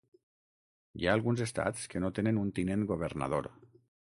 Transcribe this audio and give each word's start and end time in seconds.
Hi 1.01 1.05
ha 1.09 1.13
alguns 1.17 1.43
estats 1.47 1.85
que 1.91 2.03
no 2.07 2.11
tenen 2.21 2.41
un 2.45 2.51
Tinent 2.61 2.89
Governador. 2.93 3.51